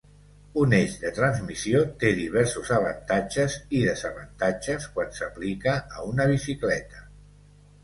[0.59, 7.07] Un eix de transmissió té diversos avantatges i desavantatges quan s'aplica a una bicicleta.